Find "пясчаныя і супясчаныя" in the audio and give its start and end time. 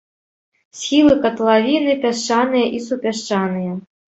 2.07-3.71